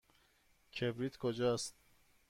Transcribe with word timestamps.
کبریت 0.73 1.17
کجاست؟ 1.17 1.75